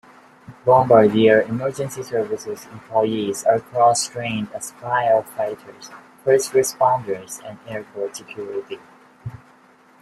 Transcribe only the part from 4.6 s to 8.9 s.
firefighters, first responders and airport security.